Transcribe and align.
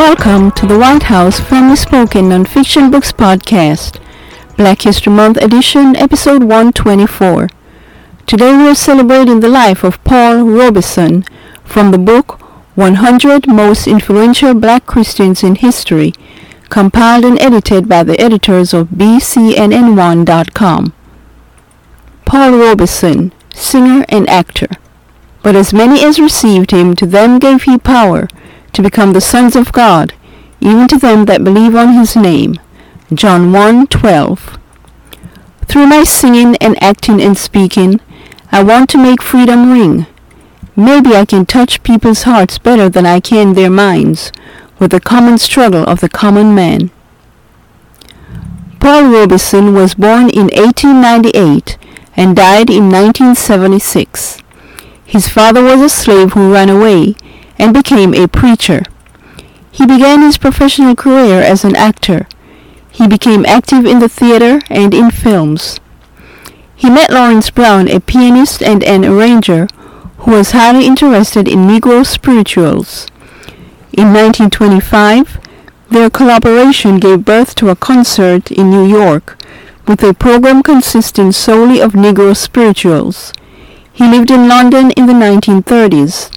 Welcome 0.00 0.52
to 0.52 0.64
the 0.66 0.78
Whyte 0.78 1.02
House 1.02 1.38
Family 1.38 1.76
Spoken 1.76 2.30
Nonfiction 2.30 2.90
Books 2.90 3.12
Podcast, 3.12 4.00
Black 4.56 4.80
History 4.80 5.12
Month 5.12 5.36
edition, 5.36 5.94
episode 5.94 6.42
124. 6.42 7.50
Today 8.24 8.56
we 8.56 8.68
are 8.68 8.74
celebrating 8.74 9.40
the 9.40 9.50
life 9.50 9.84
of 9.84 10.02
Paul 10.02 10.44
Robeson 10.44 11.26
from 11.64 11.90
the 11.90 11.98
book 11.98 12.40
100 12.76 13.46
Most 13.46 13.86
Influential 13.86 14.54
Black 14.54 14.86
Christians 14.86 15.42
in 15.42 15.56
History, 15.56 16.14
compiled 16.70 17.26
and 17.26 17.38
edited 17.38 17.86
by 17.86 18.02
the 18.02 18.18
editors 18.18 18.72
of 18.72 18.88
BCNN1.com. 18.88 20.94
Paul 22.24 22.52
Robeson, 22.52 23.32
singer 23.52 24.06
and 24.08 24.26
actor. 24.30 24.68
But 25.42 25.56
as 25.56 25.74
many 25.74 26.02
as 26.02 26.18
received 26.18 26.70
him, 26.70 26.96
to 26.96 27.04
them 27.04 27.38
gave 27.38 27.64
he 27.64 27.76
power 27.76 28.28
to 28.80 28.88
become 28.88 29.12
the 29.12 29.20
sons 29.20 29.56
of 29.56 29.72
God, 29.72 30.14
even 30.60 30.88
to 30.88 30.98
them 30.98 31.26
that 31.26 31.44
believe 31.44 31.76
on 31.76 31.92
his 31.92 32.16
name. 32.16 32.58
John 33.12 33.52
1:12. 33.52 34.56
Through 35.66 35.86
my 35.86 36.02
singing 36.02 36.56
and 36.62 36.82
acting 36.82 37.20
and 37.20 37.36
speaking, 37.36 38.00
I 38.50 38.62
want 38.62 38.88
to 38.90 38.98
make 38.98 39.22
freedom 39.22 39.70
ring. 39.70 40.06
Maybe 40.74 41.14
I 41.14 41.26
can 41.26 41.44
touch 41.44 41.82
people's 41.82 42.22
hearts 42.22 42.56
better 42.56 42.88
than 42.88 43.04
I 43.04 43.20
can 43.20 43.52
their 43.52 43.68
minds 43.68 44.32
with 44.78 44.92
the 44.92 45.06
common 45.12 45.36
struggle 45.36 45.84
of 45.84 46.00
the 46.00 46.08
common 46.08 46.54
man. 46.54 46.90
Paul 48.80 49.10
Robeson 49.10 49.74
was 49.74 49.92
born 50.06 50.30
in 50.30 50.48
1898 50.56 51.76
and 52.16 52.34
died 52.34 52.70
in 52.70 52.88
1976. 52.88 54.38
His 55.04 55.28
father 55.28 55.62
was 55.62 55.82
a 55.82 55.90
slave 55.90 56.32
who 56.32 56.54
ran 56.54 56.70
away 56.70 57.14
and 57.60 57.74
became 57.74 58.14
a 58.14 58.26
preacher. 58.26 58.82
He 59.70 59.84
began 59.84 60.22
his 60.22 60.38
professional 60.38 60.96
career 60.96 61.42
as 61.42 61.62
an 61.62 61.76
actor. 61.76 62.26
He 62.90 63.06
became 63.06 63.44
active 63.44 63.84
in 63.84 63.98
the 63.98 64.08
theater 64.08 64.60
and 64.70 64.94
in 64.94 65.10
films. 65.10 65.78
He 66.74 66.88
met 66.88 67.10
Lawrence 67.10 67.50
Brown, 67.50 67.86
a 67.86 68.00
pianist 68.00 68.62
and 68.62 68.82
an 68.82 69.04
arranger 69.04 69.68
who 70.20 70.30
was 70.30 70.52
highly 70.52 70.86
interested 70.86 71.46
in 71.46 71.68
Negro 71.68 72.04
spirituals. 72.04 73.06
In 73.92 74.14
1925, 74.14 75.38
their 75.90 76.08
collaboration 76.08 76.98
gave 76.98 77.26
birth 77.26 77.54
to 77.56 77.68
a 77.68 77.76
concert 77.76 78.50
in 78.50 78.70
New 78.70 78.86
York 78.86 79.36
with 79.86 80.02
a 80.02 80.14
program 80.14 80.62
consisting 80.62 81.30
solely 81.30 81.78
of 81.80 81.92
Negro 81.92 82.34
spirituals. 82.34 83.34
He 83.92 84.08
lived 84.08 84.30
in 84.30 84.48
London 84.48 84.92
in 84.92 85.04
the 85.06 85.12
1930s 85.12 86.30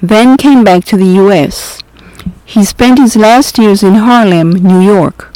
then 0.00 0.36
came 0.36 0.64
back 0.64 0.84
to 0.84 0.96
the 0.96 1.06
U.S. 1.22 1.82
He 2.44 2.64
spent 2.64 2.98
his 2.98 3.16
last 3.16 3.58
years 3.58 3.82
in 3.82 3.94
Harlem, 3.94 4.52
New 4.52 4.80
York. 4.80 5.34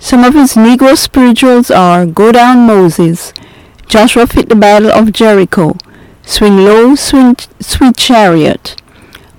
Some 0.00 0.24
of 0.24 0.34
his 0.34 0.54
Negro 0.54 0.96
spirituals 0.96 1.70
are 1.70 2.06
Go 2.06 2.32
Down 2.32 2.66
Moses, 2.66 3.32
Joshua 3.86 4.26
Fit 4.26 4.48
the 4.48 4.54
Battle 4.56 4.90
of 4.90 5.12
Jericho, 5.12 5.76
Swing 6.22 6.58
Low, 6.58 6.94
Swing, 6.94 7.36
Sweet 7.60 7.96
Chariot, 7.96 8.80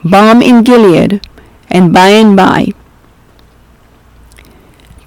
Balm 0.04 0.42
in 0.42 0.64
Gilead, 0.64 1.22
and 1.70 1.94
By 1.94 2.10
and 2.10 2.36
By. 2.36 2.74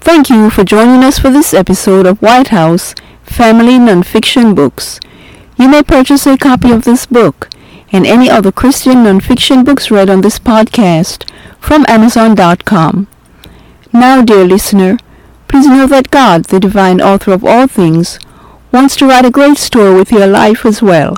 Thank 0.01 0.29
you 0.29 0.49
for 0.49 0.63
joining 0.63 1.03
us 1.03 1.17
for 1.17 1.29
this 1.29 1.53
episode 1.53 2.05
of 2.05 2.21
Whyte 2.21 2.49
House 2.49 2.93
Family 3.23 3.79
Nonfiction 3.79 4.53
Books. 4.53 4.99
You 5.57 5.69
may 5.69 5.81
purchase 5.81 6.25
a 6.27 6.37
copy 6.37 6.71
of 6.71 6.83
this 6.83 7.05
book 7.05 7.49
and 7.93 8.05
any 8.05 8.29
other 8.29 8.51
Christian 8.51 9.05
nonfiction 9.05 9.63
books 9.63 9.91
read 9.91 10.09
on 10.09 10.21
this 10.21 10.39
podcast 10.39 11.29
from 11.59 11.85
Amazon.com. 11.87 13.07
Now, 13.93 14.23
dear 14.23 14.43
listener, 14.43 14.97
please 15.47 15.67
know 15.67 15.85
that 15.87 16.09
God, 16.09 16.45
the 16.45 16.59
divine 16.59 16.99
author 16.99 17.31
of 17.31 17.45
all 17.45 17.67
things, 17.67 18.19
wants 18.71 18.95
to 18.97 19.07
write 19.07 19.23
a 19.23 19.31
great 19.31 19.57
story 19.57 19.93
with 19.93 20.11
your 20.11 20.25
life 20.25 20.65
as 20.65 20.81
well. 20.81 21.15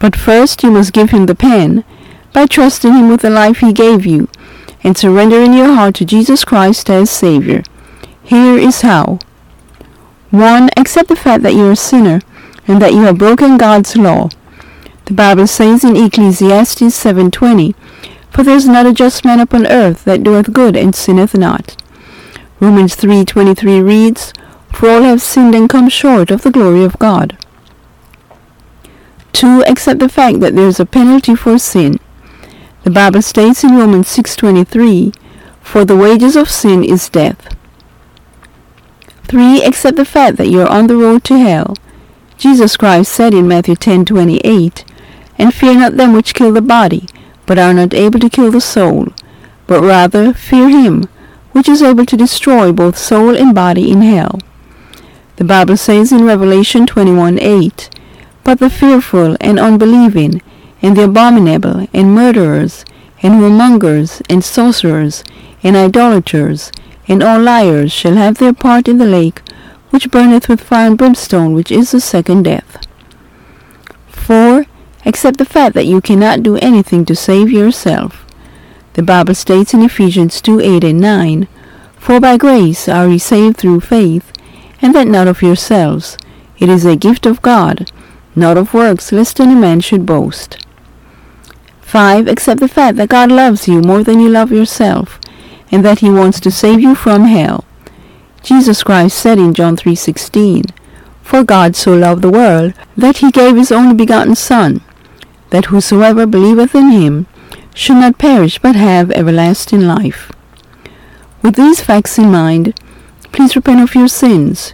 But 0.00 0.16
first, 0.16 0.64
you 0.64 0.72
must 0.72 0.92
give 0.92 1.10
him 1.10 1.26
the 1.26 1.36
pen 1.36 1.84
by 2.32 2.46
trusting 2.46 2.92
him 2.92 3.08
with 3.08 3.20
the 3.20 3.30
life 3.30 3.58
he 3.58 3.72
gave 3.72 4.04
you 4.04 4.28
and 4.82 4.98
surrendering 4.98 5.54
your 5.54 5.72
heart 5.74 5.94
to 5.94 6.04
Jesus 6.04 6.44
Christ 6.44 6.90
as 6.90 7.08
Savior. 7.08 7.62
Here 8.24 8.58
is 8.58 8.80
how. 8.80 9.20
1. 10.30 10.70
Accept 10.76 11.08
the 11.08 11.16
fact 11.16 11.44
that 11.44 11.54
you're 11.54 11.72
a 11.72 11.76
sinner 11.76 12.20
and 12.66 12.82
that 12.82 12.92
you 12.92 13.02
have 13.02 13.18
broken 13.18 13.56
God's 13.56 13.96
law. 13.96 14.28
The 15.06 15.12
Bible 15.12 15.46
says 15.46 15.84
in 15.84 15.96
Ecclesiastes 15.96 16.94
7:20, 16.94 17.74
For 18.30 18.42
there 18.42 18.56
is 18.56 18.66
not 18.66 18.86
a 18.86 18.92
just 18.92 19.22
man 19.22 19.38
upon 19.38 19.66
earth 19.66 20.04
that 20.04 20.22
doeth 20.22 20.52
good 20.52 20.76
and 20.76 20.94
sinneth 20.94 21.36
not. 21.36 21.76
Romans 22.58 22.96
3:23 22.96 23.82
reads, 23.82 24.32
For 24.72 24.88
all 24.88 25.02
have 25.02 25.20
sinned 25.20 25.54
and 25.54 25.68
come 25.68 25.90
short 25.90 26.30
of 26.30 26.40
the 26.40 26.50
glory 26.50 26.84
of 26.84 26.98
God. 26.98 27.36
2. 29.34 29.62
Accept 29.66 30.00
the 30.00 30.08
fact 30.08 30.40
that 30.40 30.54
there 30.54 30.68
is 30.68 30.80
a 30.80 30.86
penalty 30.86 31.34
for 31.34 31.58
sin. 31.58 31.98
The 32.84 32.90
Bible 32.90 33.20
states 33.20 33.62
in 33.62 33.76
Romans 33.76 34.08
6:23, 34.08 35.12
For 35.60 35.84
the 35.84 35.96
wages 35.96 36.34
of 36.34 36.48
sin 36.48 36.82
is 36.82 37.10
death. 37.10 37.54
3. 39.28 39.62
Accept 39.62 39.96
the 39.96 40.04
fact 40.06 40.38
that 40.38 40.48
you 40.48 40.62
are 40.62 40.70
on 40.70 40.86
the 40.86 40.96
road 40.96 41.24
to 41.24 41.36
hell. 41.36 41.76
Jesus 42.38 42.76
Christ 42.76 43.12
said 43.12 43.34
in 43.34 43.46
Matthew 43.46 43.74
10:28, 43.74 44.84
and 45.38 45.52
fear 45.52 45.74
not 45.74 45.96
them 45.96 46.12
which 46.12 46.34
kill 46.34 46.52
the 46.52 46.62
body, 46.62 47.06
but 47.46 47.58
are 47.58 47.74
not 47.74 47.94
able 47.94 48.20
to 48.20 48.30
kill 48.30 48.50
the 48.50 48.60
soul, 48.60 49.08
but 49.66 49.82
rather 49.82 50.32
fear 50.32 50.68
him 50.68 51.08
which 51.52 51.68
is 51.68 51.82
able 51.82 52.04
to 52.04 52.16
destroy 52.16 52.72
both 52.72 52.98
soul 52.98 53.36
and 53.36 53.54
body 53.54 53.90
in 53.90 54.02
hell. 54.02 54.40
The 55.36 55.44
Bible 55.44 55.76
says 55.76 56.12
in 56.12 56.24
Revelation 56.24 56.86
21:8, 56.86 57.88
But 58.42 58.58
the 58.58 58.70
fearful 58.70 59.36
and 59.40 59.58
unbelieving, 59.58 60.42
and 60.82 60.96
the 60.96 61.04
abominable, 61.04 61.86
and 61.92 62.14
murderers, 62.14 62.84
and 63.22 63.34
whoremongers, 63.34 64.20
and 64.28 64.44
sorcerers, 64.44 65.24
and 65.62 65.76
idolaters, 65.76 66.70
and 67.08 67.22
all 67.22 67.40
liars 67.40 67.90
shall 67.92 68.14
have 68.14 68.38
their 68.38 68.52
part 68.52 68.88
in 68.88 68.98
the 68.98 69.06
lake 69.06 69.40
which 69.90 70.10
burneth 70.10 70.48
with 70.48 70.60
fire 70.60 70.88
and 70.88 70.98
brimstone, 70.98 71.52
which 71.54 71.70
is 71.70 71.92
the 71.92 72.00
second 72.00 72.42
death. 72.42 72.78
4 74.08 74.53
except 75.04 75.38
the 75.38 75.44
fact 75.44 75.74
that 75.74 75.86
you 75.86 76.00
cannot 76.00 76.42
do 76.42 76.56
anything 76.56 77.04
to 77.04 77.16
save 77.16 77.50
yourself. 77.50 78.24
The 78.94 79.02
Bible 79.02 79.34
states 79.34 79.74
in 79.74 79.82
Ephesians 79.82 80.40
2 80.40 80.60
8 80.60 80.84
and 80.84 81.00
9, 81.00 81.48
For 81.96 82.20
by 82.20 82.36
grace 82.36 82.88
are 82.88 83.08
ye 83.08 83.18
saved 83.18 83.56
through 83.56 83.80
faith, 83.80 84.32
and 84.80 84.94
that 84.94 85.08
not 85.08 85.26
of 85.26 85.42
yourselves. 85.42 86.16
It 86.58 86.68
is 86.68 86.84
a 86.84 86.96
gift 86.96 87.26
of 87.26 87.42
God, 87.42 87.90
not 88.36 88.56
of 88.56 88.72
works, 88.72 89.10
lest 89.10 89.40
any 89.40 89.54
man 89.54 89.80
should 89.80 90.06
boast. 90.06 90.64
5. 91.80 92.28
Accept 92.28 92.60
the 92.60 92.68
fact 92.68 92.96
that 92.96 93.08
God 93.08 93.32
loves 93.32 93.66
you 93.66 93.80
more 93.80 94.02
than 94.02 94.20
you 94.20 94.28
love 94.28 94.52
yourself, 94.52 95.18
and 95.72 95.84
that 95.84 95.98
he 96.00 96.10
wants 96.10 96.38
to 96.40 96.50
save 96.50 96.80
you 96.80 96.94
from 96.94 97.24
hell. 97.24 97.64
Jesus 98.44 98.82
Christ 98.84 99.18
said 99.18 99.38
in 99.38 99.54
John 99.54 99.74
3:16, 99.74 100.66
For 101.22 101.42
God 101.42 101.74
so 101.74 101.94
loved 101.94 102.22
the 102.22 102.30
world 102.30 102.74
that 102.96 103.18
he 103.18 103.30
gave 103.30 103.56
his 103.56 103.72
only 103.72 103.94
begotten 103.94 104.36
Son, 104.36 104.82
that 105.54 105.66
whosoever 105.66 106.26
believeth 106.26 106.74
in 106.74 106.90
him 106.90 107.26
should 107.72 107.94
not 107.94 108.18
perish 108.18 108.58
but 108.58 108.74
have 108.74 109.12
everlasting 109.12 109.82
life. 109.82 110.32
With 111.42 111.54
these 111.54 111.80
facts 111.80 112.18
in 112.18 112.32
mind, 112.32 112.74
please 113.30 113.54
repent 113.54 113.80
of 113.80 113.94
your 113.94 114.08
sins, 114.08 114.72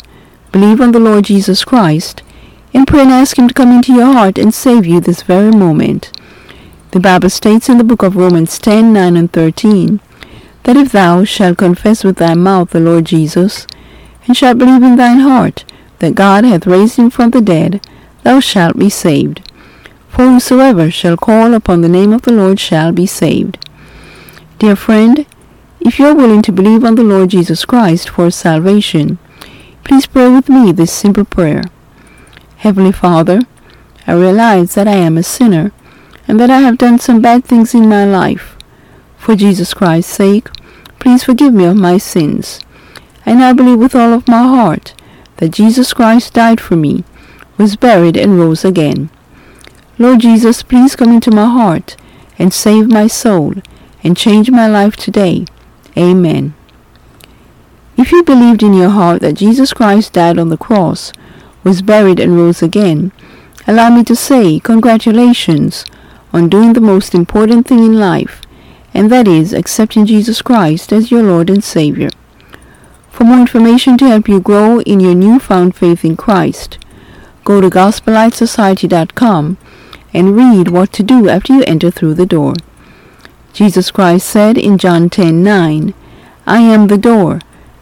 believe 0.52 0.80
on 0.80 0.92
the 0.92 0.98
Lord 0.98 1.24
Jesus 1.26 1.64
Christ, 1.66 2.22
and 2.72 2.86
pray 2.86 3.02
and 3.02 3.10
ask 3.10 3.38
him 3.38 3.46
to 3.46 3.52
come 3.52 3.72
into 3.72 3.92
your 3.92 4.06
heart 4.06 4.38
and 4.38 4.54
save 4.54 4.86
you 4.86 5.00
this 5.00 5.20
very 5.20 5.50
moment. 5.50 6.18
The 6.92 7.00
Bible 7.00 7.28
states 7.28 7.68
in 7.68 7.76
the 7.76 7.84
book 7.84 8.02
of 8.02 8.16
Romans 8.16 8.58
10, 8.58 8.90
9 8.90 9.16
and 9.18 9.30
13, 9.30 10.00
that 10.62 10.78
if 10.78 10.92
thou 10.92 11.24
shalt 11.24 11.58
confess 11.58 12.04
with 12.04 12.16
thy 12.16 12.32
mouth 12.32 12.70
the 12.70 12.80
Lord 12.80 13.04
Jesus, 13.04 13.66
and 14.26 14.34
shalt 14.34 14.56
believe 14.56 14.82
in 14.82 14.96
thine 14.96 15.18
heart 15.18 15.66
that 15.98 16.14
God 16.14 16.44
hath 16.44 16.66
raised 16.66 16.96
him 16.96 17.10
from 17.10 17.32
the 17.32 17.42
dead, 17.42 17.86
thou 18.22 18.40
shalt 18.40 18.78
be 18.78 18.88
saved. 18.88 19.42
Whosoever 20.20 20.90
shall 20.90 21.16
call 21.16 21.54
upon 21.54 21.80
the 21.80 21.88
name 21.88 22.12
of 22.12 22.22
the 22.22 22.32
Lord 22.32 22.60
shall 22.60 22.92
be 22.92 23.06
saved. 23.06 23.56
Dear 24.58 24.76
friend, 24.76 25.24
if 25.80 25.98
you 25.98 26.08
are 26.08 26.14
willing 26.14 26.42
to 26.42 26.52
believe 26.52 26.84
on 26.84 26.96
the 26.96 27.02
Lord 27.02 27.30
Jesus 27.30 27.64
Christ 27.64 28.10
for 28.10 28.30
salvation, 28.30 29.18
please 29.82 30.04
pray 30.04 30.28
with 30.28 30.50
me 30.50 30.72
this 30.72 30.92
simple 30.92 31.24
prayer. 31.24 31.62
Heavenly 32.58 32.92
Father, 32.92 33.40
I 34.06 34.12
realize 34.12 34.74
that 34.74 34.86
I 34.86 34.96
am 34.96 35.16
a 35.16 35.22
sinner 35.22 35.72
and 36.28 36.38
that 36.38 36.50
I 36.50 36.60
have 36.60 36.76
done 36.76 36.98
some 36.98 37.22
bad 37.22 37.46
things 37.46 37.72
in 37.72 37.88
my 37.88 38.04
life. 38.04 38.58
For 39.16 39.34
Jesus 39.34 39.72
Christ's 39.72 40.12
sake, 40.12 40.50
please 40.98 41.24
forgive 41.24 41.54
me 41.54 41.64
of 41.64 41.76
my 41.76 41.96
sins. 41.96 42.60
I 43.24 43.32
now 43.32 43.54
believe 43.54 43.78
with 43.78 43.96
all 43.96 44.12
of 44.12 44.28
my 44.28 44.42
heart 44.42 44.92
that 45.38 45.52
Jesus 45.52 45.94
Christ 45.94 46.34
died 46.34 46.60
for 46.60 46.76
me, 46.76 47.04
was 47.56 47.74
buried, 47.74 48.18
and 48.18 48.38
rose 48.38 48.66
again. 48.66 49.08
Lord 50.00 50.20
Jesus, 50.20 50.62
please 50.62 50.96
come 50.96 51.12
into 51.12 51.30
my 51.30 51.44
heart 51.44 51.94
and 52.38 52.54
save 52.54 52.88
my 52.88 53.06
soul 53.06 53.52
and 54.02 54.16
change 54.16 54.50
my 54.50 54.66
life 54.66 54.96
today. 54.96 55.44
Amen. 55.94 56.54
If 57.98 58.10
you 58.10 58.22
believed 58.22 58.62
in 58.62 58.72
your 58.72 58.88
heart 58.88 59.20
that 59.20 59.34
Jesus 59.34 59.74
Christ 59.74 60.14
died 60.14 60.38
on 60.38 60.48
the 60.48 60.56
cross, 60.56 61.12
was 61.62 61.82
buried 61.82 62.18
and 62.18 62.34
rose 62.34 62.62
again, 62.62 63.12
allow 63.66 63.94
me 63.94 64.02
to 64.04 64.16
say 64.16 64.58
congratulations 64.58 65.84
on 66.32 66.48
doing 66.48 66.72
the 66.72 66.80
most 66.80 67.14
important 67.14 67.68
thing 67.68 67.80
in 67.80 68.00
life, 68.00 68.40
and 68.94 69.12
that 69.12 69.28
is 69.28 69.52
accepting 69.52 70.06
Jesus 70.06 70.40
Christ 70.40 70.94
as 70.94 71.10
your 71.10 71.24
Lord 71.24 71.50
and 71.50 71.62
Savior. 71.62 72.08
For 73.10 73.24
more 73.24 73.40
information 73.40 73.98
to 73.98 74.08
help 74.08 74.30
you 74.30 74.40
grow 74.40 74.80
in 74.80 74.98
your 74.98 75.14
newfound 75.14 75.76
faith 75.76 76.06
in 76.06 76.16
Christ, 76.16 76.78
go 77.44 77.60
to 77.60 77.68
gospellightsociety.com 77.68 79.58
and 80.12 80.36
read 80.36 80.68
what 80.68 80.92
to 80.92 81.02
do 81.02 81.28
after 81.28 81.54
you 81.54 81.64
enter 81.64 81.90
through 81.90 82.14
the 82.14 82.26
door. 82.26 82.54
Jesus 83.52 83.90
Christ 83.90 84.26
said 84.26 84.56
in 84.56 84.78
John 84.78 85.10
10:9, 85.10 85.94
I 86.46 86.60
am 86.60 86.86
the 86.86 86.98
door. 86.98 87.40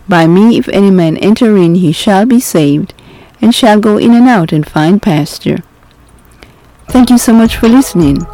By 0.08 0.26
me 0.26 0.58
if 0.58 0.68
any 0.68 0.90
man 0.90 1.16
enter 1.18 1.56
in, 1.56 1.74
he 1.74 1.92
shall 1.92 2.24
be 2.24 2.40
saved, 2.40 2.94
and 3.40 3.54
shall 3.54 3.78
go 3.78 3.98
in 3.98 4.14
and 4.14 4.28
out 4.28 4.52
and 4.52 4.66
find 4.66 5.02
pasture. 5.02 5.58
Thank 6.88 7.10
you 7.10 7.18
so 7.18 7.34
much 7.34 7.56
for 7.56 7.68
listening, 7.68 8.26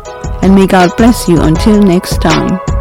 and 0.43 0.55
may 0.55 0.67
God 0.67 0.97
bless 0.97 1.29
you 1.29 1.41
until 1.41 1.83
next 1.83 2.23
time. 2.23 2.74